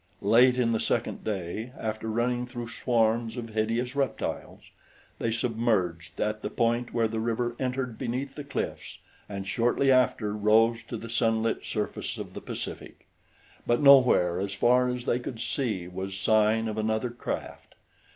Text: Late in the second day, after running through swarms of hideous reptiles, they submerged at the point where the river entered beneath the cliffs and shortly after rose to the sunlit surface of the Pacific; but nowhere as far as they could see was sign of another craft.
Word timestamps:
Late 0.23 0.57
in 0.57 0.71
the 0.71 0.79
second 0.79 1.23
day, 1.23 1.73
after 1.77 2.07
running 2.07 2.47
through 2.47 2.69
swarms 2.69 3.37
of 3.37 3.49
hideous 3.49 3.95
reptiles, 3.95 4.61
they 5.19 5.29
submerged 5.29 6.19
at 6.19 6.41
the 6.41 6.49
point 6.49 6.91
where 6.91 7.07
the 7.07 7.19
river 7.19 7.55
entered 7.59 7.99
beneath 7.99 8.33
the 8.33 8.43
cliffs 8.43 8.97
and 9.29 9.47
shortly 9.47 9.91
after 9.91 10.33
rose 10.35 10.79
to 10.87 10.97
the 10.97 11.07
sunlit 11.07 11.65
surface 11.65 12.17
of 12.17 12.33
the 12.33 12.41
Pacific; 12.41 13.05
but 13.67 13.79
nowhere 13.79 14.39
as 14.39 14.55
far 14.55 14.87
as 14.89 15.05
they 15.05 15.19
could 15.19 15.39
see 15.39 15.87
was 15.87 16.17
sign 16.17 16.67
of 16.67 16.79
another 16.79 17.11
craft. 17.11 17.75